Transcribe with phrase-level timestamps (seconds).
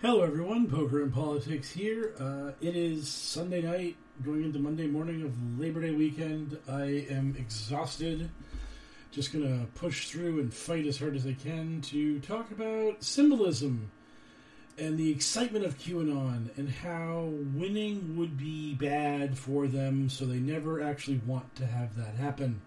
[0.00, 0.70] Hello, everyone.
[0.70, 2.14] Poker and Politics here.
[2.20, 6.56] Uh, it is Sunday night, going into Monday morning of Labor Day weekend.
[6.68, 8.30] I am exhausted.
[9.10, 13.02] Just going to push through and fight as hard as I can to talk about
[13.02, 13.90] symbolism
[14.78, 20.38] and the excitement of QAnon and how winning would be bad for them, so they
[20.38, 22.60] never actually want to have that happen.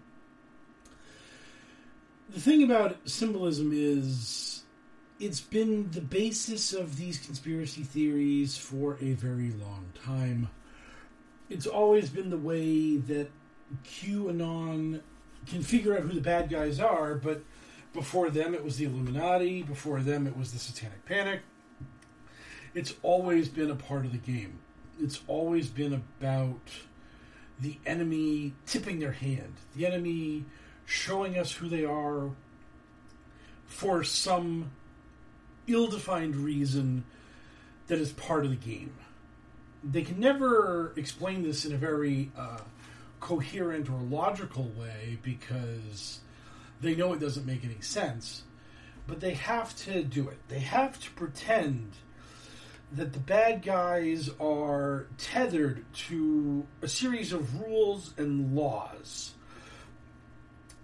[2.28, 4.61] The thing about symbolism is
[5.22, 10.48] it's been the basis of these conspiracy theories for a very long time.
[11.48, 13.30] It's always been the way that
[13.84, 15.00] QAnon
[15.46, 17.40] can figure out who the bad guys are, but
[17.92, 21.42] before them it was the Illuminati, before them it was the Satanic Panic.
[22.74, 24.58] It's always been a part of the game.
[25.00, 26.68] It's always been about
[27.60, 30.46] the enemy tipping their hand, the enemy
[30.84, 32.30] showing us who they are
[33.66, 34.72] for some
[35.66, 37.04] ill defined reason
[37.86, 38.94] that is part of the game.
[39.84, 42.60] They can never explain this in a very uh,
[43.20, 46.20] coherent or logical way because
[46.80, 48.42] they know it doesn't make any sense.
[49.06, 50.38] But they have to do it.
[50.48, 51.92] They have to pretend
[52.92, 59.32] that the bad guys are tethered to a series of rules and laws.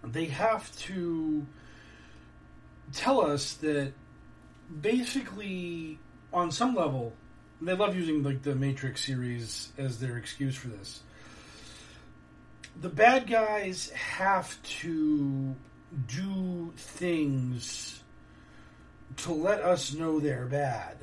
[0.03, 1.47] They have to
[2.93, 3.93] tell us that
[4.81, 5.99] basically,
[6.33, 7.13] on some level,
[7.61, 11.01] they love using like the Matrix series as their excuse for this.
[12.81, 15.55] The bad guys have to
[16.07, 18.03] do things
[19.17, 20.99] to let us know they're bad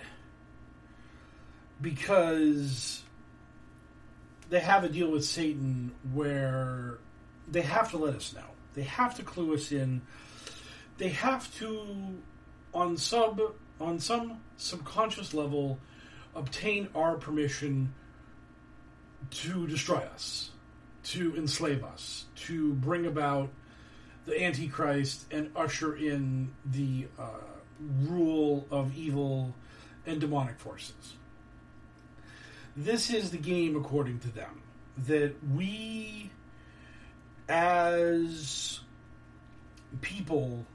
[1.82, 3.04] because
[4.50, 7.00] they have a deal with Satan where
[7.52, 8.46] they have to let us know.
[8.74, 10.02] They have to clue us in.
[10.98, 12.16] They have to,
[12.76, 13.42] on sub
[13.80, 15.80] on some subconscious level,
[16.36, 17.94] obtain our permission
[19.30, 20.52] to destroy us,
[21.04, 23.50] to enslave us, to bring about
[24.26, 27.28] the Antichrist and usher in the uh,
[28.04, 29.54] rule of evil
[30.06, 31.16] and demonic forces.
[32.78, 34.62] This is the game according to them
[35.06, 36.32] that we
[37.48, 38.80] as
[40.02, 40.66] people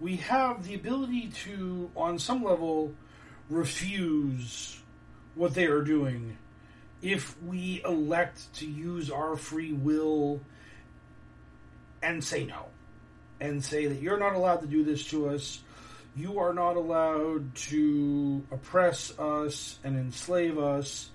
[0.00, 2.92] we have the ability to on some level
[3.50, 4.80] refuse
[5.34, 6.36] what they are doing
[7.00, 10.40] if we elect to use our free will
[12.02, 12.66] and say no
[13.40, 15.60] and say that you're not allowed to do this to us
[16.18, 21.10] you are not allowed to oppress us and enslave us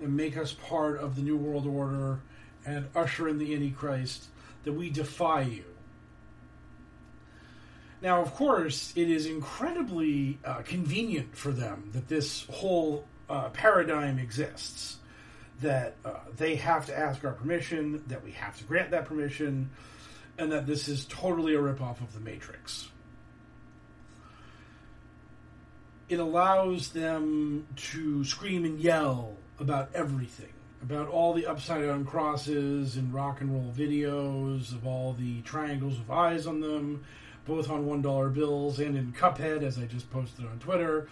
[0.00, 2.20] and make us part of the New World Order
[2.64, 4.28] and usher in the Antichrist,
[4.64, 5.64] that we defy you.
[8.02, 14.18] Now, of course, it is incredibly uh, convenient for them that this whole uh, paradigm
[14.18, 14.96] exists.
[15.60, 19.70] That uh, they have to ask our permission, that we have to grant that permission,
[20.38, 22.88] and that this is totally a ripoff of the Matrix.
[26.08, 30.48] It allows them to scream and yell about everything
[30.82, 35.98] about all the upside down crosses and rock and roll videos of all the triangles
[35.98, 37.04] of eyes on them
[37.50, 41.08] both on $1 bills and in Cuphead, as I just posted on Twitter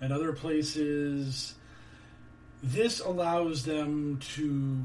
[0.00, 1.54] and other places.
[2.62, 4.78] This allows them to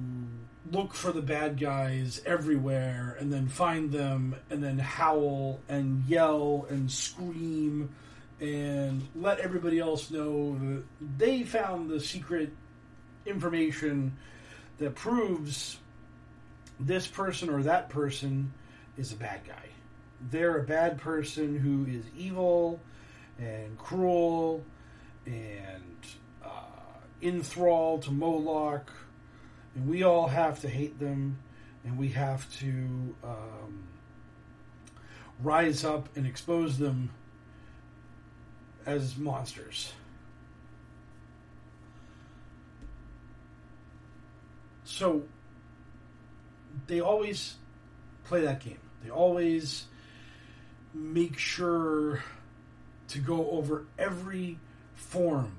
[0.70, 6.68] look for the bad guys everywhere and then find them and then howl and yell
[6.70, 7.90] and scream
[8.42, 10.84] and let everybody else know that
[11.18, 12.52] they found the secret
[13.26, 14.18] information
[14.78, 15.78] that proves
[16.82, 18.52] this person or that person
[18.98, 19.70] is a bad guy.
[20.30, 22.80] They're a bad person who is evil
[23.40, 24.64] and cruel
[25.26, 25.98] and
[26.44, 26.48] uh,
[28.00, 28.92] to Moloch,
[29.76, 31.38] and we all have to hate them,
[31.84, 33.88] and we have to um,
[35.42, 37.10] rise up and expose them
[38.86, 39.94] as monsters.
[44.84, 45.24] So
[46.88, 47.56] they always
[48.26, 48.78] play that game.
[49.04, 49.86] They always
[50.94, 52.24] make sure
[53.10, 54.58] to go over every
[54.96, 55.54] form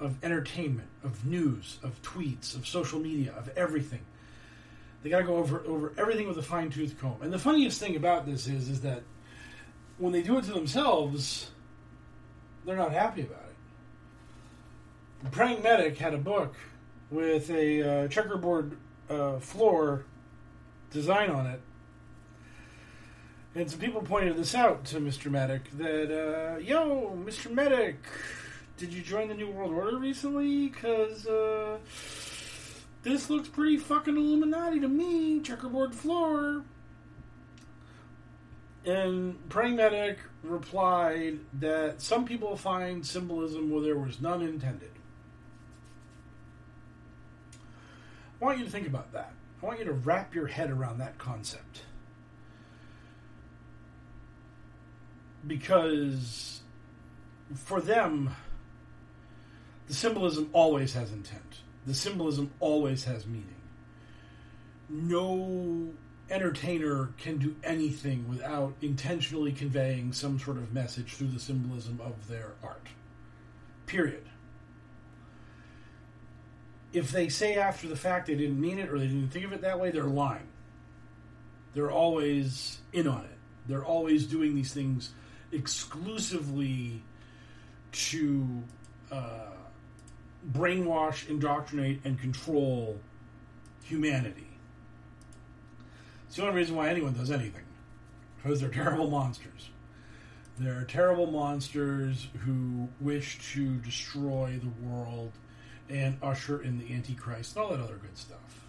[0.00, 4.00] of entertainment, of news, of tweets, of social media, of everything.
[5.02, 7.18] They got to go over over everything with a fine tooth comb.
[7.22, 9.02] And the funniest thing about this is is that
[9.98, 11.50] when they do it to themselves,
[12.64, 13.44] they're not happy about
[15.24, 15.30] it.
[15.30, 16.54] Praying Medic had a book
[17.10, 18.76] with a uh, checkerboard
[19.08, 20.04] uh, floor
[20.90, 21.60] design on it.
[23.56, 25.30] And some people pointed this out to Mr.
[25.30, 27.52] Medic that, uh, yo, Mr.
[27.52, 27.96] Medic,
[28.76, 30.68] did you join the New World Order recently?
[30.68, 31.78] Because uh,
[33.04, 35.38] this looks pretty fucking Illuminati to me.
[35.40, 36.64] Checkerboard floor.
[38.84, 44.90] And Praying Medic replied that some people find symbolism where there was none intended.
[48.42, 49.32] I want you to think about that.
[49.62, 51.82] I want you to wrap your head around that concept.
[55.46, 56.60] Because
[57.54, 58.34] for them,
[59.86, 61.60] the symbolism always has intent.
[61.86, 63.48] The symbolism always has meaning.
[64.88, 65.90] No
[66.30, 72.28] entertainer can do anything without intentionally conveying some sort of message through the symbolism of
[72.28, 72.88] their art.
[73.86, 74.24] Period.
[76.92, 79.52] If they say after the fact they didn't mean it or they didn't think of
[79.52, 80.48] it that way, they're lying.
[81.74, 83.38] They're always in on it.
[83.66, 85.12] They're always doing these things
[85.54, 87.02] exclusively
[87.92, 88.62] to
[89.10, 89.52] uh,
[90.52, 92.98] brainwash, indoctrinate, and control
[93.82, 94.48] humanity.
[96.26, 97.62] It's the only reason why anyone does anything.
[98.42, 99.70] Because they're terrible monsters.
[100.58, 105.32] They're terrible monsters who wish to destroy the world
[105.88, 108.64] and usher in the Antichrist and all that other good stuff.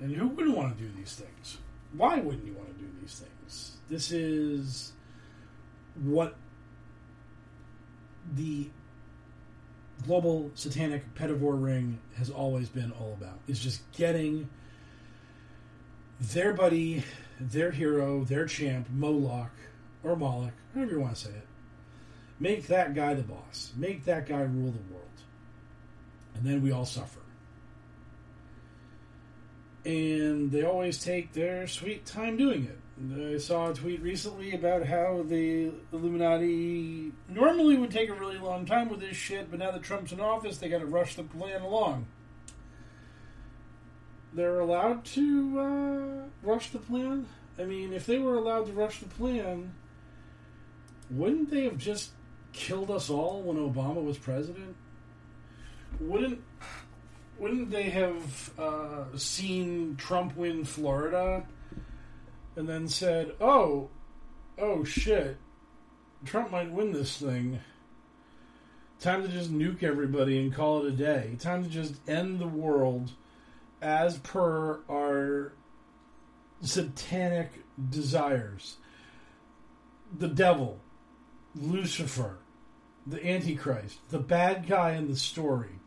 [0.00, 1.58] And who wouldn't want to do these things?
[1.96, 3.76] Why wouldn't you want to do these things?
[3.88, 4.92] This is
[6.00, 6.34] what
[8.34, 8.68] the
[10.06, 13.38] global satanic pedivore ring has always been all about.
[13.46, 14.48] Is just getting
[16.20, 17.04] their buddy,
[17.40, 19.50] their hero, their champ, Moloch,
[20.02, 21.46] or Moloch, however you want to say it.
[22.40, 23.72] Make that guy the boss.
[23.76, 25.06] Make that guy rule the world.
[26.34, 27.20] And then we all suffer.
[29.84, 32.78] And they always take their sweet time doing it.
[33.00, 38.66] I saw a tweet recently about how the Illuminati normally would take a really long
[38.66, 41.22] time with this shit, but now that Trump's in office, they got to rush the
[41.24, 42.06] plan along.
[44.34, 47.26] They're allowed to uh, rush the plan?
[47.58, 49.74] I mean, if they were allowed to rush the plan,
[51.10, 52.10] wouldn't they have just
[52.52, 54.76] killed us all when Obama was president?
[56.00, 56.42] Wouldn't
[57.38, 61.44] wouldn't they have uh, seen Trump win Florida
[62.56, 63.90] and then said, "Oh,
[64.58, 65.38] oh shit,
[66.24, 67.60] Trump might win this thing.
[69.00, 71.36] Time to just nuke everybody and call it a day.
[71.40, 73.10] Time to just end the world
[73.80, 75.52] as per our
[76.60, 77.50] satanic
[77.90, 78.76] desires.
[80.16, 80.78] The devil,
[81.56, 82.38] Lucifer,
[83.06, 85.80] the Antichrist, the bad guy in the story.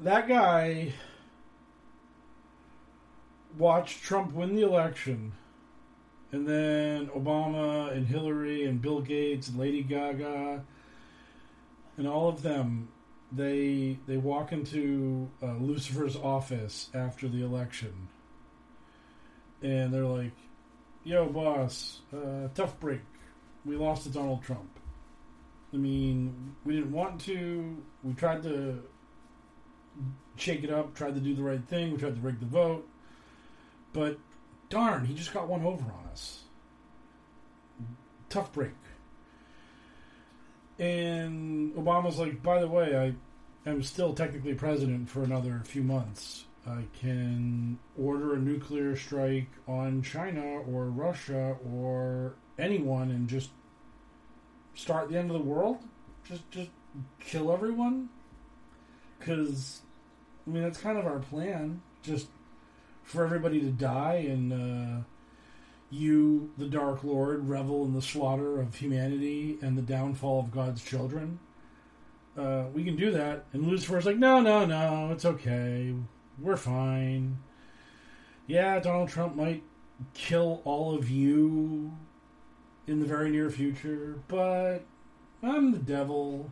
[0.00, 0.94] That guy
[3.58, 5.32] watched Trump win the election,
[6.32, 10.62] and then Obama and Hillary and Bill Gates and Lady Gaga
[11.98, 12.88] and all of them
[13.30, 18.08] they they walk into uh, Lucifer's office after the election,
[19.60, 20.32] and they're like,
[21.04, 23.02] "Yo, boss, uh, tough break.
[23.66, 24.70] We lost to Donald Trump.
[25.74, 27.76] I mean, we didn't want to.
[28.02, 28.82] We tried to
[30.36, 31.92] shake it up, tried to do the right thing.
[31.92, 32.88] We tried to rig the vote,
[33.98, 34.16] but
[34.68, 36.44] darn, he just got one over on us.
[38.28, 38.70] Tough break.
[40.78, 42.96] And Obama's like, by the way,
[43.66, 46.44] I am still technically president for another few months.
[46.64, 53.50] I can order a nuclear strike on China or Russia or anyone and just
[54.74, 55.78] start the end of the world.
[56.24, 56.70] Just just
[57.18, 58.10] kill everyone.
[59.18, 59.80] Because
[60.46, 61.82] I mean that's kind of our plan.
[62.02, 62.28] Just
[63.08, 65.02] for everybody to die and uh,
[65.90, 70.82] you, the Dark Lord, revel in the slaughter of humanity and the downfall of God's
[70.82, 71.38] children.
[72.36, 73.46] Uh, we can do that.
[73.52, 75.94] And Lucifer's like, no, no, no, it's okay.
[76.38, 77.38] We're fine.
[78.46, 79.62] Yeah, Donald Trump might
[80.12, 81.92] kill all of you
[82.86, 84.80] in the very near future, but
[85.42, 86.50] I'm the devil.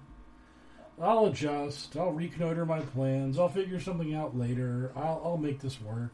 [1.00, 1.96] I'll adjust.
[1.98, 3.38] I'll reconnoiter my plans.
[3.38, 4.90] I'll figure something out later.
[4.96, 6.12] I'll, I'll make this work.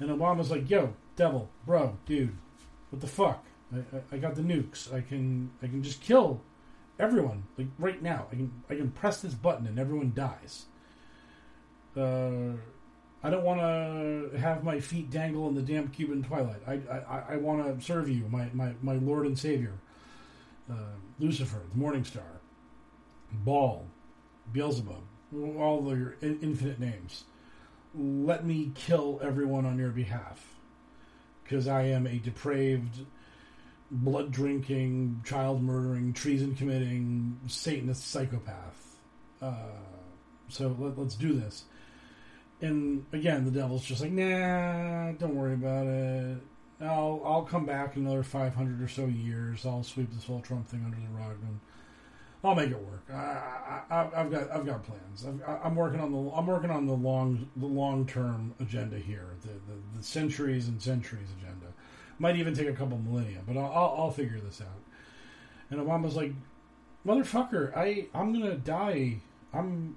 [0.00, 2.36] And Obama's like, "Yo, devil, bro, dude,
[2.90, 3.44] what the fuck?
[3.74, 4.92] I, I, I got the nukes.
[4.92, 6.40] I can I can just kill
[6.98, 8.26] everyone like right now.
[8.32, 10.66] I can I can press this button and everyone dies.
[11.96, 12.56] Uh,
[13.22, 16.62] I don't want to have my feet dangle in the damp Cuban twilight.
[16.66, 19.74] I I, I want to serve you, my, my, my Lord and Savior,
[20.70, 22.40] uh, Lucifer, the Morning Star,
[23.32, 23.86] Baal,
[24.52, 25.02] Beelzebub,
[25.58, 27.24] all your infinite names.
[27.94, 30.56] Let me kill everyone on your behalf,
[31.42, 33.00] because I am a depraved,
[33.90, 38.96] blood drinking, child murdering, treason committing, Satanist psychopath.
[39.40, 39.54] Uh,
[40.48, 41.64] so let, let's do this
[42.60, 46.38] and again, the devil's just like, nah, don't worry about it.
[46.80, 49.66] I'll I'll come back in another five hundred or so years.
[49.66, 51.60] I'll sweep this whole Trump thing under the rug and
[52.44, 53.04] I'll make it work.
[53.12, 55.26] I, have got I've got plans.
[55.46, 59.26] i am working on the I'm working on the long the long term agenda here.
[59.42, 61.66] The, the, the centuries and centuries agenda.
[62.20, 64.66] Might even take a couple millennia, but I'll, I'll, I'll figure this out.
[65.70, 66.32] And Obama's like,
[67.06, 69.18] motherfucker, I I'm gonna die.
[69.52, 69.96] I'm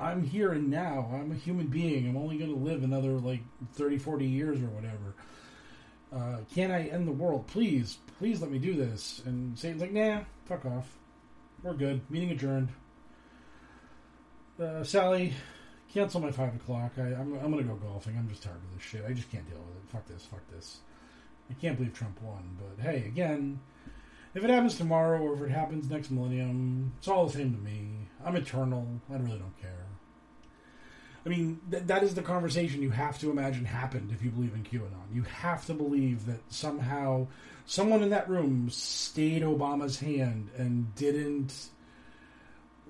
[0.00, 1.08] I'm here and now.
[1.12, 2.08] I'm a human being.
[2.08, 3.42] I'm only to live another like
[3.74, 5.14] 30, 40 years or whatever.
[6.12, 7.46] Uh, can I end the world?
[7.46, 9.22] Please, please let me do this.
[9.24, 10.98] And Satan's like, nah, fuck off.
[11.62, 12.00] We're good.
[12.10, 12.70] Meeting adjourned.
[14.60, 15.32] Uh, Sally,
[15.92, 16.92] cancel my five o'clock.
[16.96, 18.16] I, am I'm, I'm gonna go golfing.
[18.16, 19.04] I'm just tired of this shit.
[19.08, 19.88] I just can't deal with it.
[19.88, 20.24] Fuck this.
[20.24, 20.78] Fuck this.
[21.48, 22.56] I can't believe Trump won.
[22.58, 23.60] But hey, again,
[24.34, 27.60] if it happens tomorrow or if it happens next millennium, it's all the same to
[27.60, 28.08] me.
[28.24, 28.86] I'm eternal.
[29.08, 29.86] I really don't care.
[31.24, 34.54] I mean, th- that is the conversation you have to imagine happened if you believe
[34.54, 35.14] in QAnon.
[35.14, 37.28] You have to believe that somehow
[37.66, 41.70] someone in that room stayed Obama's hand and didn't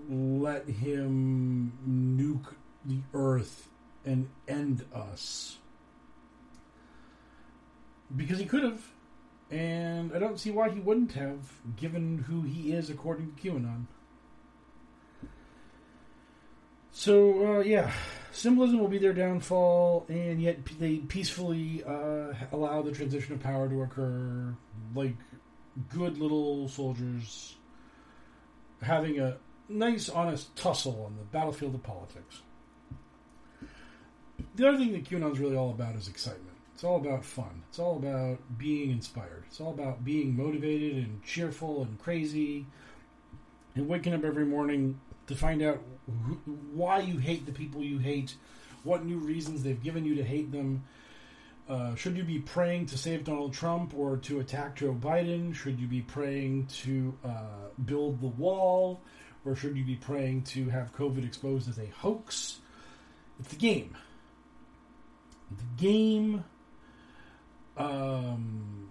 [0.08, 3.68] let him nuke the earth
[4.04, 5.58] and end us.
[8.14, 8.82] Because he could have.
[9.50, 11.38] And I don't see why he wouldn't have,
[11.76, 13.84] given who he is according to QAnon.
[16.92, 17.90] So, uh, yeah
[18.32, 23.68] symbolism will be their downfall, and yet they peacefully uh, allow the transition of power
[23.68, 24.54] to occur,
[24.94, 25.14] like
[25.90, 27.56] good little soldiers
[28.80, 29.36] having a
[29.68, 32.42] nice, honest tussle on the battlefield of politics.
[34.56, 36.56] The other thing that QAnon's really all about is excitement.
[36.74, 37.62] It's all about fun.
[37.68, 39.44] It's all about being inspired.
[39.46, 42.66] It's all about being motivated and cheerful and crazy
[43.76, 45.80] and waking up every morning to find out
[46.72, 48.34] why you hate the people you hate,
[48.82, 50.84] what new reasons they've given you to hate them.
[51.68, 55.54] Uh, should you be praying to save Donald Trump or to attack Joe Biden?
[55.54, 59.00] Should you be praying to uh, build the wall?
[59.44, 62.58] Or should you be praying to have COVID exposed as a hoax?
[63.40, 63.96] It's the game.
[65.50, 66.44] The game
[67.76, 68.88] um,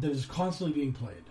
[0.00, 1.24] that is constantly being played.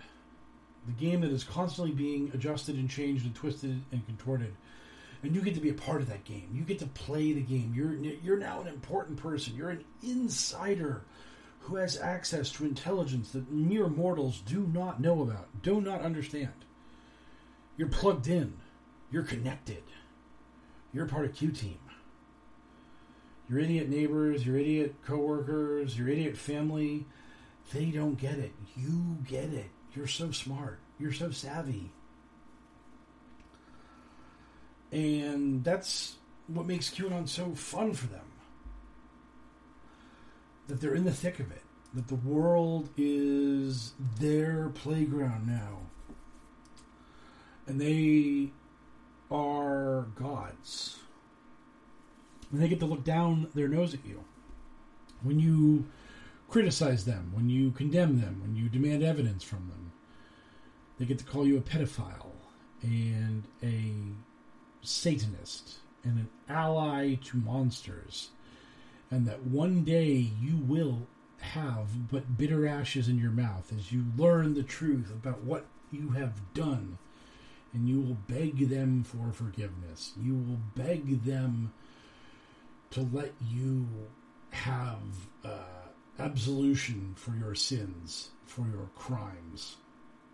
[0.86, 4.54] The game that is constantly being adjusted and changed and twisted and contorted
[5.22, 6.48] and you get to be a part of that game.
[6.52, 7.72] You get to play the game.
[7.74, 9.54] You're you're now an important person.
[9.56, 11.04] You're an insider
[11.60, 16.52] who has access to intelligence that mere mortals do not know about, do not understand.
[17.76, 18.54] You're plugged in.
[19.10, 19.82] You're connected.
[20.92, 21.78] You're part of Q Team.
[23.48, 27.06] Your idiot neighbors, your idiot coworkers, your idiot family,
[27.72, 28.52] they don't get it.
[28.76, 29.70] You get it.
[29.94, 30.78] You're so smart.
[30.98, 31.92] You're so savvy.
[34.92, 38.26] And that's what makes QAnon so fun for them.
[40.68, 41.62] That they're in the thick of it.
[41.94, 45.78] That the world is their playground now.
[47.66, 48.50] And they
[49.30, 50.98] are gods.
[52.50, 54.22] And they get to look down their nose at you.
[55.22, 55.86] when you
[56.48, 59.92] criticize them, when you condemn them, when you demand evidence from them.
[60.98, 62.32] They get to call you a pedophile
[62.82, 63.92] and a
[64.82, 68.30] Satanist and an ally to monsters.
[69.10, 71.06] And that one day you will
[71.38, 76.10] have but bitter ashes in your mouth as you learn the truth about what you
[76.10, 76.98] have done.
[77.74, 80.12] And you will beg them for forgiveness.
[80.20, 81.72] You will beg them
[82.90, 83.86] to let you
[84.50, 85.00] have
[85.44, 85.48] uh,
[86.18, 89.76] absolution for your sins, for your crimes,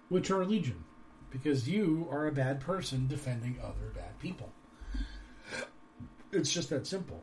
[0.08, 0.84] which are legion,
[1.30, 4.52] because you are a bad person defending other bad people.
[6.32, 7.22] It's just that simple.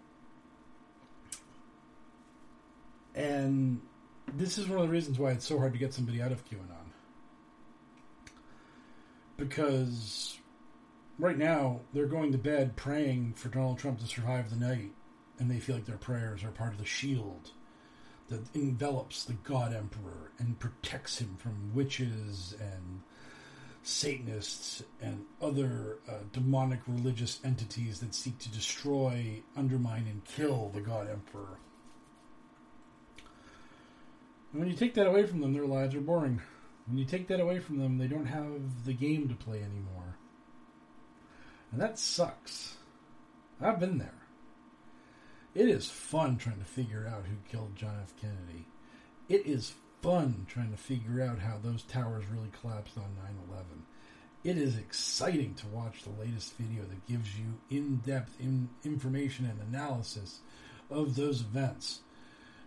[3.13, 3.81] And
[4.33, 6.43] this is one of the reasons why it's so hard to get somebody out of
[6.45, 6.91] QAnon.
[9.37, 10.37] Because
[11.19, 14.91] right now, they're going to bed praying for Donald Trump to survive the night,
[15.39, 17.51] and they feel like their prayers are part of the shield
[18.27, 23.01] that envelops the God Emperor and protects him from witches and
[23.85, 30.81] Satanists and other uh, demonic religious entities that seek to destroy, undermine, and kill the
[30.81, 31.59] God Emperor.
[34.51, 36.41] And when you take that away from them, their lives are boring.
[36.87, 40.17] When you take that away from them, they don't have the game to play anymore.
[41.71, 42.77] And that sucks.
[43.61, 44.23] I've been there.
[45.53, 48.13] It is fun trying to figure out who killed John F.
[48.19, 48.65] Kennedy.
[49.29, 53.65] It is fun trying to figure out how those towers really collapsed on 9 11.
[54.43, 59.45] It is exciting to watch the latest video that gives you in depth in information
[59.45, 60.39] and analysis
[60.91, 62.01] of those events.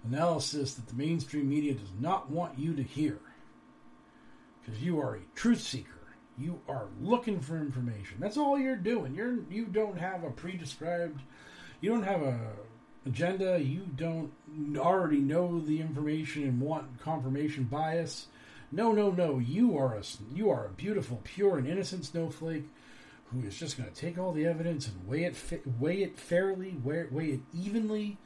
[0.05, 3.19] Analysis that the mainstream media does not want you to hear.
[4.61, 5.91] Because you are a truth seeker.
[6.37, 8.19] You are looking for information.
[8.21, 9.15] That's all you're doing.
[9.15, 11.21] You're you don't have a pre-described
[11.81, 12.39] you don't have a
[13.07, 13.61] agenda.
[13.61, 14.33] You don't
[14.77, 18.27] already know the information and want confirmation bias.
[18.71, 19.39] No, no, no.
[19.39, 20.03] You are a
[20.35, 22.65] you are a beautiful, pure, and innocent snowflake
[23.33, 25.37] who is just going to take all the evidence and weigh it
[25.79, 28.19] weigh it fairly, weigh, weigh it evenly,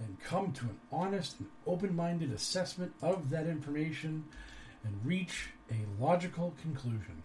[0.00, 4.24] and come to an honest and open-minded assessment of that information
[4.84, 7.22] and reach a logical conclusion.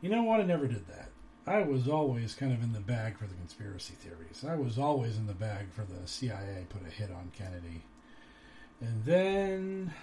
[0.00, 0.40] You know what?
[0.40, 1.11] I never did that.
[1.46, 4.44] I was always kind of in the bag for the conspiracy theories.
[4.48, 7.82] I was always in the bag for the CIA put a hit on Kennedy.
[8.80, 9.94] And then.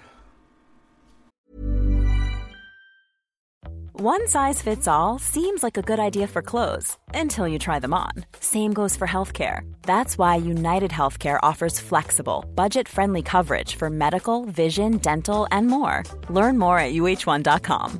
[3.93, 7.93] One size fits all seems like a good idea for clothes until you try them
[7.93, 8.11] on.
[8.39, 9.61] Same goes for healthcare.
[9.81, 16.03] That's why United Healthcare offers flexible, budget friendly coverage for medical, vision, dental, and more.
[16.29, 17.99] Learn more at uh1.com.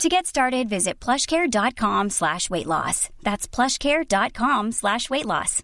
[0.00, 3.10] To get started, visit plushcare.com slash weight loss.
[3.22, 5.62] That's plushcare.com slash weight loss.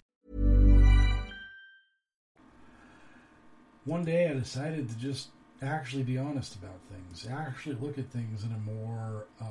[3.85, 5.31] One day I decided to just
[5.63, 9.45] actually be honest about things, actually look at things in a more uh,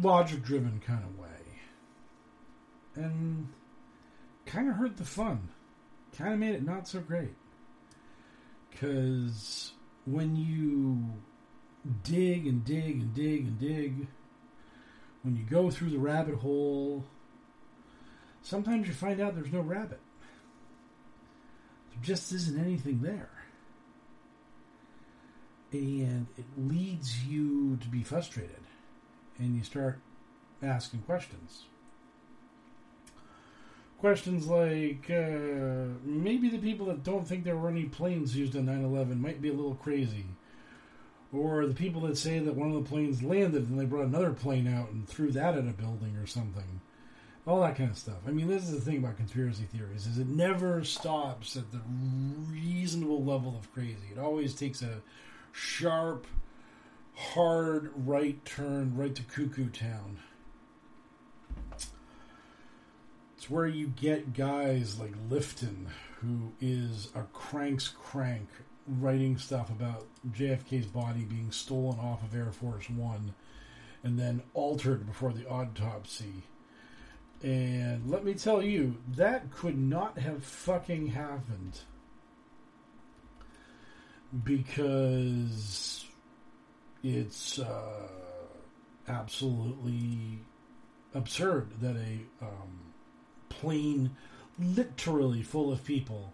[0.00, 1.28] logic driven kind of way.
[2.94, 3.48] And
[4.46, 5.50] kind of hurt the fun.
[6.16, 7.34] Kind of made it not so great.
[8.70, 9.72] Because
[10.04, 11.04] when you
[12.02, 14.06] dig and dig and dig and dig,
[15.22, 17.04] when you go through the rabbit hole,
[18.42, 20.00] sometimes you find out there's no rabbit.
[21.90, 23.30] There just isn't anything there.
[25.72, 28.60] And it leads you to be frustrated.
[29.38, 29.98] And you start
[30.62, 31.64] asking questions.
[33.98, 35.94] Questions like uh,
[36.82, 39.52] people that don't think there were any planes used on 9 11 might be a
[39.52, 40.26] little crazy.
[41.32, 44.32] Or the people that say that one of the planes landed and they brought another
[44.32, 46.80] plane out and threw that at a building or something.
[47.46, 48.18] All that kind of stuff.
[48.26, 51.80] I mean, this is the thing about conspiracy theories is it never stops at the
[52.50, 54.10] reasonable level of crazy.
[54.12, 55.00] It always takes a
[55.52, 56.26] sharp,
[57.14, 60.18] hard right turn right to cuckoo town.
[63.36, 65.86] It's where you get guys like Lifton,
[66.22, 68.48] who is a crank's crank,
[68.86, 73.34] writing stuff about JFK's body being stolen off of Air Force One
[74.02, 76.44] and then altered before the autopsy.
[77.42, 81.80] And let me tell you, that could not have fucking happened.
[84.44, 86.06] because
[87.02, 88.08] it's uh,
[89.08, 90.38] absolutely
[91.14, 92.80] absurd that a um,
[93.48, 94.16] plane
[94.58, 96.32] literally full of people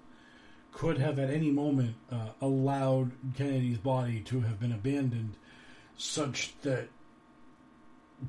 [0.72, 5.35] could have at any moment uh, allowed Kennedy's body to have been abandoned
[5.96, 6.88] such that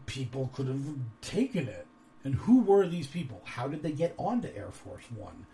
[0.05, 0.81] people could have
[1.21, 1.85] taken it.
[2.23, 3.41] And who were these people?
[3.45, 5.45] How did they get onto Air Force One?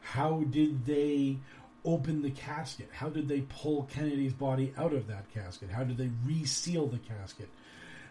[0.00, 1.38] How did they
[1.84, 2.88] open the casket?
[2.92, 5.70] How did they pull Kennedy's body out of that casket?
[5.70, 7.48] How did they reseal the casket?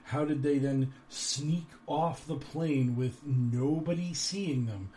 [0.03, 4.89] How did they then sneak off the plane with nobody seeing them?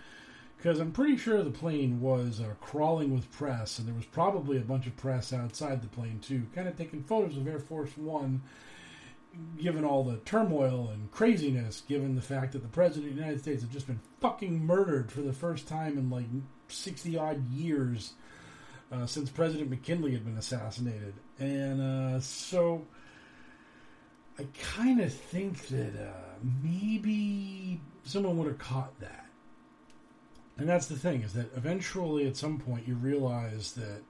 [0.57, 4.57] Because I'm pretty sure the plane was uh, crawling with press, and there was probably
[4.57, 7.97] a bunch of press outside the plane too, kind of taking photos of Air Force
[7.97, 8.43] One
[9.59, 13.41] given all the turmoil and craziness, given the fact that the president of the United
[13.41, 16.27] States had just been fucking murdered for the first time in like
[16.69, 18.15] 60 odd years
[18.93, 21.15] uh, since President McKinley had been assassinated.
[21.39, 22.87] And uh, so
[24.39, 26.13] I kind of think that uh,
[26.63, 29.26] maybe someone would have caught that.
[30.59, 34.03] And that's the thing, is that eventually at some point you realize that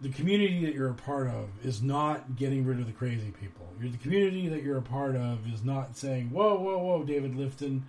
[0.00, 3.66] the community that you're a part of is not getting rid of the crazy people.
[3.80, 7.34] You're the community that you're a part of is not saying, "Whoa, whoa, whoa, David
[7.34, 7.82] Lifton,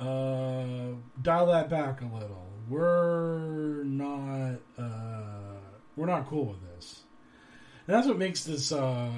[0.00, 2.46] uh, dial that back a little.
[2.68, 5.60] We're not, uh,
[5.94, 7.02] we're not cool with this."
[7.86, 9.12] And that's what makes this uh,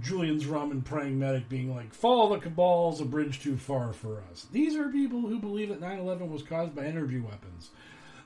[0.00, 3.92] Julian's rum and praying medic being like, "Fall of the Cabal's a bridge too far
[3.92, 7.70] for us." These are people who believe that 9/11 was caused by energy weapons.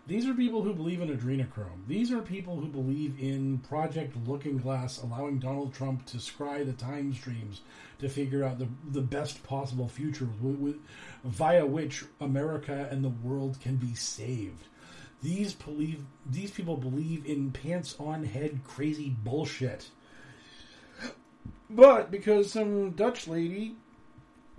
[0.06, 1.86] These are people who believe in adrenochrome.
[1.88, 6.74] These are people who believe in Project Looking Glass, allowing Donald Trump to scry the
[6.74, 7.62] time streams
[8.00, 10.28] to figure out the, the best possible future
[11.24, 14.66] via which America and the world can be saved.
[15.22, 19.88] These believe these people believe in pants on head crazy bullshit.
[21.74, 23.74] But because some Dutch lady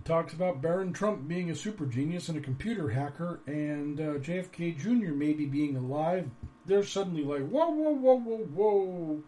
[0.03, 4.77] talks about Baron Trump being a super genius and a computer hacker, and uh, JFK
[4.77, 5.13] Jr.
[5.13, 6.29] maybe being alive,
[6.65, 9.23] they're suddenly like, whoa, whoa, whoa, whoa, whoa.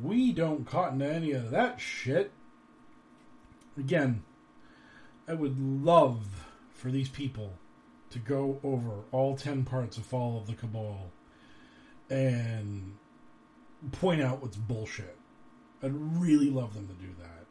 [0.00, 2.32] We don't cotton to any of that shit.
[3.76, 4.22] Again,
[5.28, 7.52] I would love for these people
[8.08, 11.10] to go over all 10 parts of Fall of the Cabal
[12.08, 12.96] and
[13.92, 15.18] point out what's bullshit.
[15.82, 17.46] I'd really love them to do that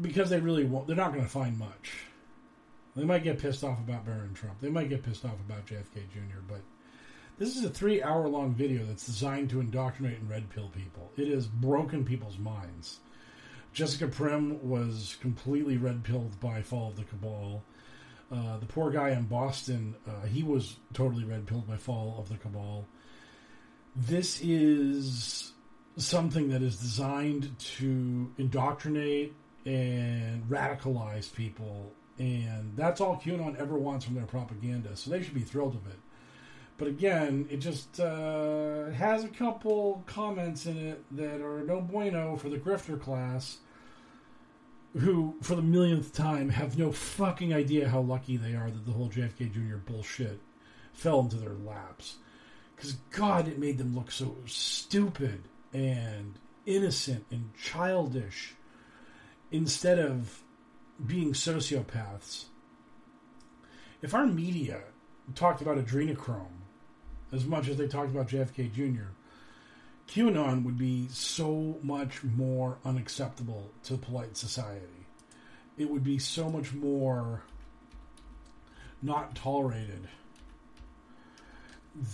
[0.00, 0.86] because they really won't.
[0.86, 2.04] They're not going to find much.
[2.96, 4.60] They might get pissed off about Baron Trump.
[4.60, 6.40] They might get pissed off about JFK Jr.
[6.46, 6.62] But
[7.38, 11.12] this is a three-hour-long video that's designed to indoctrinate and red pill people.
[11.16, 12.98] It has broken people's minds.
[13.72, 17.62] Jessica Prim was completely red pilled by Fall of the Cabal.
[18.32, 22.28] Uh, the poor guy in Boston, uh, he was totally red pilled by Fall of
[22.28, 22.84] the Cabal.
[23.94, 25.52] This is
[25.98, 29.34] something that is designed to indoctrinate
[29.66, 31.92] and radicalize people.
[32.18, 34.96] And that's all QAnon ever wants from their propaganda.
[34.96, 35.98] So they should be thrilled with it.
[36.78, 42.36] But again, it just uh, has a couple comments in it that are no bueno
[42.36, 43.58] for the grifter class,
[44.96, 48.92] who, for the millionth time, have no fucking idea how lucky they are that the
[48.92, 49.76] whole JFK Jr.
[49.76, 50.40] bullshit
[50.92, 52.16] fell into their laps.
[52.76, 56.34] Because, God, it made them look so stupid and
[56.66, 58.54] innocent and childish
[59.50, 60.42] instead of
[61.04, 62.46] being sociopaths,
[64.02, 64.80] if our media
[65.34, 66.58] talked about adrenochrome
[67.32, 69.08] as much as they talked about JFK Jr.,
[70.08, 75.06] QAnon would be so much more unacceptable to polite society.
[75.76, 77.42] It would be so much more
[79.02, 80.08] not tolerated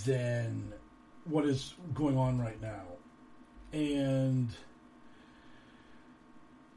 [0.05, 0.73] than
[1.25, 2.83] what is going on right now.
[3.74, 4.54] And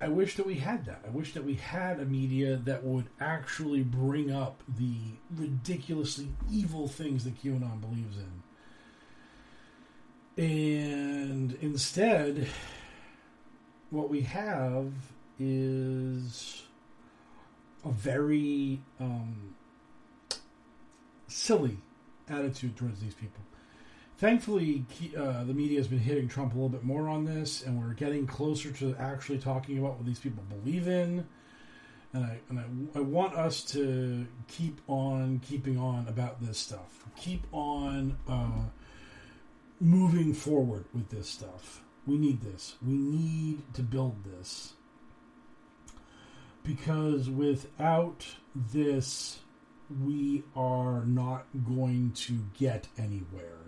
[0.02, 1.04] I wish that we had that.
[1.06, 4.96] I wish that we had a media that would actually bring up the
[5.36, 8.42] ridiculously evil things that QAnon believes in.
[10.44, 12.48] And instead,
[13.92, 14.92] what we have
[15.40, 16.64] is
[17.86, 19.54] a very um,
[21.28, 21.78] silly
[22.28, 23.44] attitude towards these people
[24.18, 24.86] thankfully,
[25.18, 27.94] uh, the media has been hitting Trump a little bit more on this, and we're
[27.94, 31.26] getting closer to actually talking about what these people believe in.
[32.14, 37.06] And I and I, I want us to keep on keeping on about this stuff.
[37.16, 38.70] Keep on uh,
[39.80, 41.84] moving forward with this stuff.
[42.06, 42.76] We need this.
[42.86, 44.74] We need to build this
[46.64, 48.26] because without
[48.56, 49.40] this,
[50.04, 53.67] we are not going to get anywhere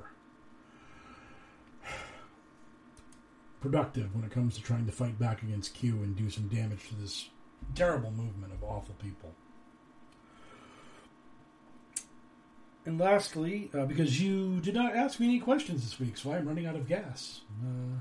[3.62, 6.88] productive when it comes to trying to fight back against Q and do some damage
[6.90, 7.30] to this
[7.76, 9.34] terrible movement of awful people.
[12.86, 16.48] And lastly, uh, because you did not ask me any questions this week, so I'm
[16.48, 17.42] running out of gas.
[17.62, 18.00] Uh,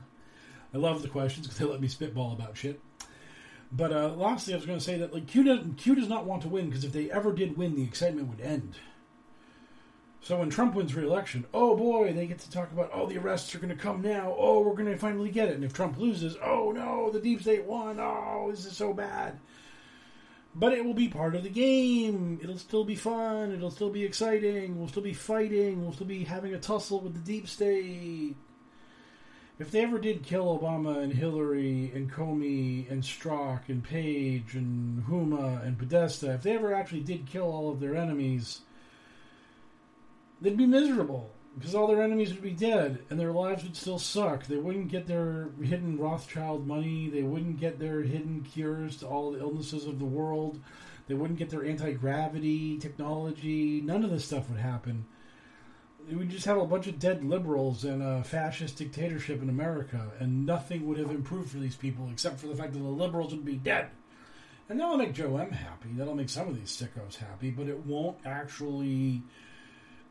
[0.72, 2.80] I love the questions because they let me spitball about shit.
[3.70, 6.42] But uh, lastly, I was going to say that like Q, Q does not want
[6.42, 8.76] to win because if they ever did win, the excitement would end.
[10.20, 13.54] So when Trump wins re-election, oh boy, they get to talk about oh the arrests
[13.54, 14.34] are going to come now.
[14.36, 15.54] Oh, we're going to finally get it.
[15.54, 17.98] And if Trump loses, oh no, the deep state won.
[18.00, 19.38] Oh, this is so bad.
[20.54, 22.40] But it will be part of the game.
[22.42, 23.52] It'll still be fun.
[23.52, 24.78] It'll still be exciting.
[24.78, 25.82] We'll still be fighting.
[25.82, 28.34] We'll still be having a tussle with the deep state.
[29.60, 35.04] If they ever did kill Obama and Hillary and Comey and Strzok and Page and
[35.04, 38.60] Huma and Podesta, if they ever actually did kill all of their enemies,
[40.40, 43.98] they'd be miserable because all their enemies would be dead and their lives would still
[43.98, 44.46] suck.
[44.46, 47.10] They wouldn't get their hidden Rothschild money.
[47.10, 50.60] They wouldn't get their hidden cures to all the illnesses of the world.
[51.08, 53.80] They wouldn't get their anti gravity technology.
[53.80, 55.06] None of this stuff would happen.
[56.08, 60.10] We would just have a bunch of dead liberals and a fascist dictatorship in America,
[60.18, 63.32] and nothing would have improved for these people except for the fact that the liberals
[63.32, 63.88] would be dead.
[64.68, 65.90] And that'll make Joe M happy.
[65.96, 69.22] That'll make some of these sickos happy, but it won't actually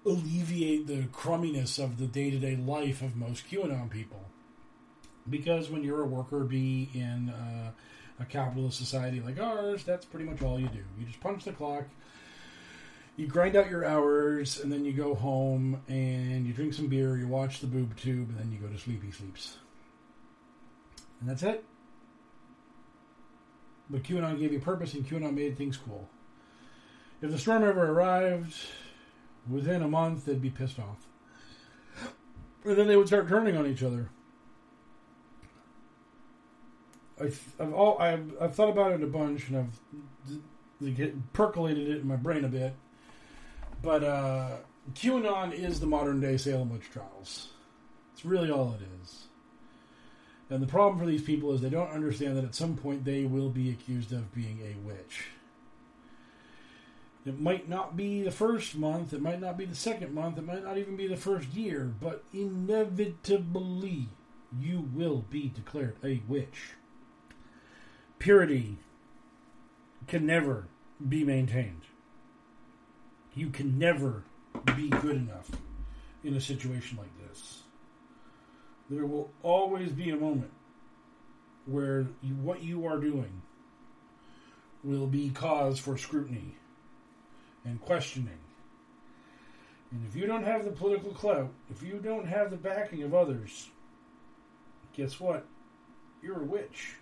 [0.07, 4.25] alleviate the crumminess of the day to day life of most QAnon people.
[5.29, 7.71] Because when you're a worker bee in uh,
[8.19, 10.83] a capitalist society like ours, that's pretty much all you do.
[10.97, 11.85] You just punch the clock,
[13.17, 17.17] you grind out your hours, and then you go home and you drink some beer,
[17.17, 19.57] you watch the boob tube, and then you go to sleepy sleeps.
[21.19, 21.63] And that's it.
[23.89, 26.07] But QAnon gave you purpose, and QAnon made things cool.
[27.21, 28.53] If the storm ever arrived,
[29.49, 31.07] within a month they'd be pissed off.
[32.63, 34.09] And then they would start turning on each other.
[37.19, 42.01] I've, I've all I've, I've thought about it a bunch and I've get percolated it
[42.01, 42.75] in my brain a bit.
[43.81, 44.49] But uh,
[44.93, 47.49] QAnon is the modern day Salem witch trials.
[48.13, 49.27] It's really all it is.
[50.49, 53.25] And the problem for these people is they don't understand that at some point they
[53.25, 55.25] will be accused of being a witch.
[57.27, 60.45] It might not be the first month, it might not be the second month, it
[60.45, 64.07] might not even be the first year, but inevitably
[64.57, 66.75] you will be declared a witch.
[68.17, 68.77] Purity
[70.07, 70.67] can never
[71.05, 71.81] be maintained.
[73.35, 74.23] You can never
[74.77, 75.51] be good enough
[76.23, 77.63] in a situation like this.
[78.89, 80.51] There will always be a moment
[81.65, 83.41] where you, what you are doing
[84.81, 86.55] will be cause for scrutiny
[87.65, 88.39] and questioning.
[89.91, 93.13] And if you don't have the political clout, if you don't have the backing of
[93.13, 93.69] others,
[94.93, 95.45] guess what?
[96.21, 96.95] You're a witch.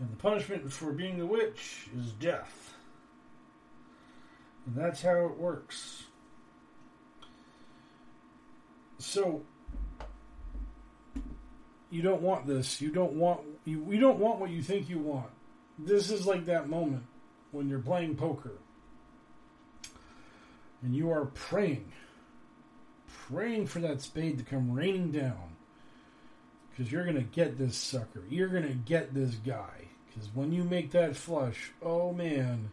[0.00, 2.74] And the punishment for being a witch is death.
[4.66, 6.04] And that's how it works.
[8.98, 9.42] So
[11.90, 12.80] you don't want this.
[12.80, 15.30] You don't want you, you don't want what you think you want.
[15.78, 17.04] This is like that moment
[17.52, 18.58] when you're playing poker
[20.84, 21.90] and you are praying,
[23.08, 25.56] praying for that spade to come raining down.
[26.70, 28.22] Because you're going to get this sucker.
[28.28, 29.88] You're going to get this guy.
[30.06, 32.70] Because when you make that flush, oh man,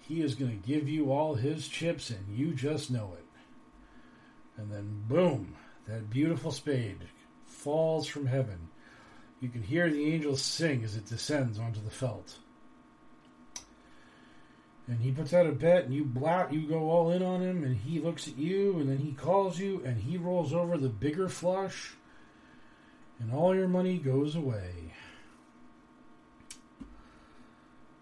[0.00, 3.24] he is going to give you all his chips and you just know it.
[4.56, 5.54] And then, boom,
[5.86, 7.08] that beautiful spade
[7.44, 8.68] falls from heaven.
[9.40, 12.38] You can hear the angels sing as it descends onto the felt
[14.88, 17.62] and he puts out a bet and you blout you go all in on him
[17.62, 20.88] and he looks at you and then he calls you and he rolls over the
[20.88, 21.94] bigger flush
[23.20, 24.94] and all your money goes away.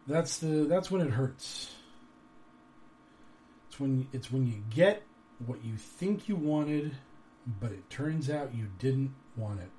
[0.06, 1.74] That's the that's when it hurts.
[3.68, 5.02] It's when it's when you get
[5.44, 6.94] what you think you wanted
[7.60, 9.70] but it turns out you didn't want it.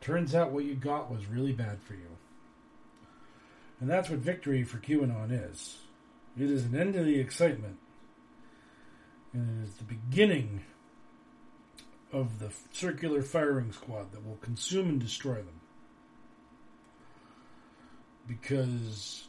[0.00, 2.08] Turns out what you got was really bad for you.
[3.80, 5.78] And that's what victory for QAnon is.
[6.38, 7.78] It is an end to the excitement,
[9.34, 10.62] and it is the beginning
[12.12, 15.60] of the circular firing squad that will consume and destroy them.
[18.26, 19.28] Because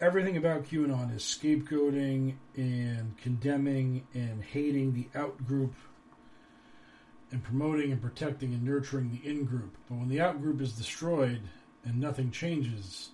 [0.00, 5.74] everything about QAnon is scapegoating and condemning and hating the out group
[7.30, 9.76] and promoting and protecting and nurturing the in group.
[9.88, 11.42] But when the out group is destroyed
[11.84, 13.10] and nothing changes,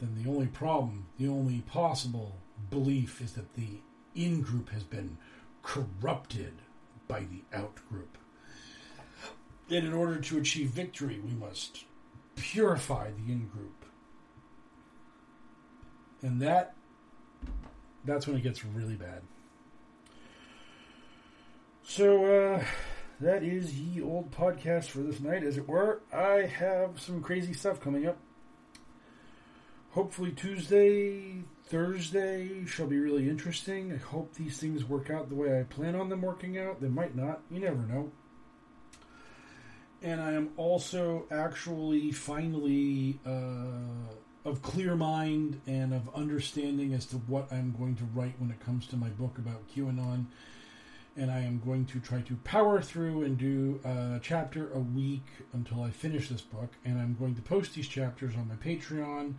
[0.00, 2.36] then the only problem, the only possible
[2.70, 3.80] belief is that the
[4.14, 5.18] in group has been
[5.62, 6.54] corrupted
[7.08, 8.16] by the out group.
[9.68, 11.84] that in order to achieve victory, we must
[12.36, 13.84] purify the in group.
[16.22, 16.74] And that
[18.04, 19.22] that's when it gets really bad.
[21.82, 22.64] So uh
[23.20, 26.00] that is ye old podcast for this night, as it were.
[26.12, 28.18] I have some crazy stuff coming up.
[29.92, 33.92] Hopefully Tuesday, Thursday shall be really interesting.
[33.92, 36.80] I hope these things work out the way I plan on them working out.
[36.80, 37.40] They might not.
[37.50, 38.12] You never know.
[40.02, 47.16] And I am also actually finally uh, of clear mind and of understanding as to
[47.16, 50.26] what I'm going to write when it comes to my book about QAnon
[51.16, 55.26] and I am going to try to power through and do a chapter a week
[55.52, 56.70] until I finish this book.
[56.84, 59.34] And I'm going to post these chapters on my Patreon,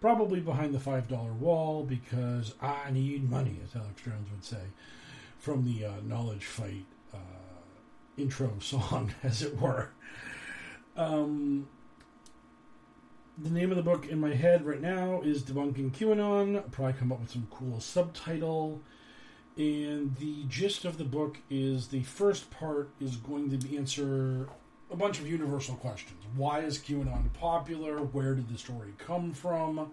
[0.00, 4.72] probably behind the $5 wall, because I need money, as Alex Jones would say,
[5.38, 7.16] from the uh, Knowledge Fight uh,
[8.16, 9.90] intro song, as it were.
[10.96, 11.68] Um,
[13.38, 16.56] the name of the book in my head right now is Debunking QAnon.
[16.56, 18.80] I'll probably come up with some cool subtitle
[19.60, 24.48] and the gist of the book is the first part is going to answer
[24.90, 26.22] a bunch of universal questions.
[26.36, 27.98] Why is QAnon popular?
[27.98, 29.92] Where did the story come from?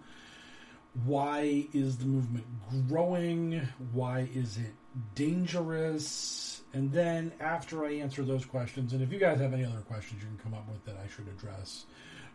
[1.04, 2.46] Why is the movement
[2.88, 3.68] growing?
[3.92, 4.74] Why is it
[5.14, 6.62] dangerous?
[6.72, 10.22] And then after I answer those questions, and if you guys have any other questions
[10.22, 11.86] you can come up with that I should address,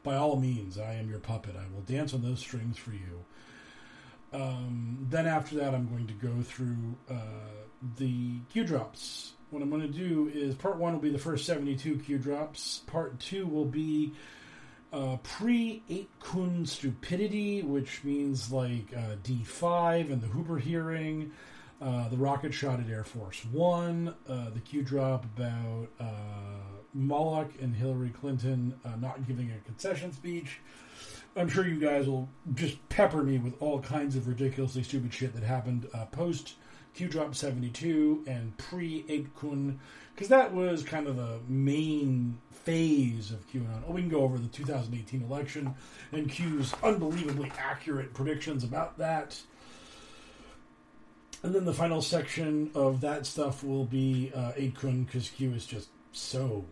[0.03, 1.55] by all means, I am your puppet.
[1.55, 3.25] I will dance on those strings for you.
[4.33, 7.15] Um, then after that, I'm going to go through uh,
[7.97, 9.33] the Q drops.
[9.53, 12.81] What I'm going to do is part one will be the first 72 Q drops.
[12.87, 14.13] Part two will be
[14.91, 21.33] uh, pre 8 Kun stupidity, which means like uh, D5 and the Hooper hearing,
[21.79, 26.05] uh, the rocket shot at Air Force One, uh, the Q drop about uh,
[26.95, 30.61] Moloch and Hillary Clinton uh, not giving a concession speech.
[31.35, 35.35] I'm sure you guys will just pepper me with all kinds of ridiculously stupid shit
[35.35, 36.55] that happened uh, post
[36.93, 39.79] Q Drop 72 and pre 8 Kun,
[40.13, 43.83] because that was kind of the main phase of QAnon.
[43.87, 45.73] Oh, we can go over the 2018 election
[46.11, 49.41] and Q's unbelievably accurate predictions about that.
[51.41, 55.53] And then the final section of that stuff will be uh, 8 Kun, because Q
[55.53, 56.65] is just so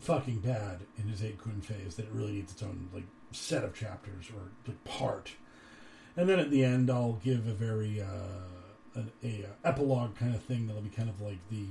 [0.00, 3.64] fucking bad in his 8 Kun phase that it really needs its own, like, set
[3.64, 5.32] of chapters or like part.
[6.16, 8.06] And then at the end, I'll give a very uh,
[8.96, 11.66] a, a, uh, epilogue kind of thing that'll be kind of like the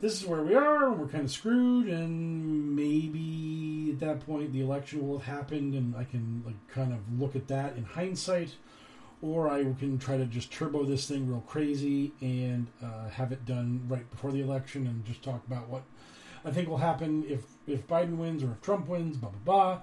[0.00, 4.52] this is where we are, and we're kind of screwed, and maybe at that point
[4.52, 7.84] the election will have happened, and I can like kind of look at that in
[7.84, 8.56] hindsight,
[9.20, 13.44] or I can try to just turbo this thing real crazy and uh, have it
[13.44, 15.84] done right before the election, and just talk about what
[16.44, 19.82] I think will happen if if Biden wins or if Trump wins, blah blah blah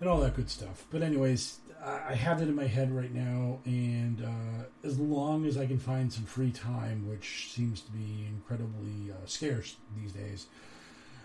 [0.00, 0.86] and all that good stuff.
[0.90, 5.56] But anyways, I have it in my head right now, and uh, as long as
[5.56, 10.46] I can find some free time, which seems to be incredibly uh, scarce these days,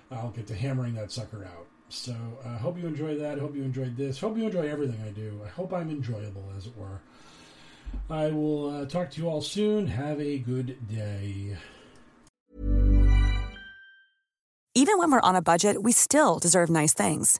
[0.09, 1.67] I'll get to hammering that sucker out.
[1.89, 2.15] So
[2.45, 3.37] I uh, hope you enjoy that.
[3.37, 4.19] Hope you enjoyed this.
[4.19, 5.41] Hope you enjoy everything I do.
[5.43, 7.01] I hope I'm enjoyable, as it were.
[8.09, 9.87] I will uh, talk to you all soon.
[9.87, 11.57] Have a good day.
[14.73, 17.39] Even when we're on a budget, we still deserve nice things.